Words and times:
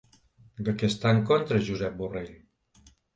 De 0.69 0.73
què 0.79 0.87
està 0.93 1.11
en 1.15 1.19
contra 1.31 1.59
Josep 1.67 1.99
Borrell? 1.99 2.33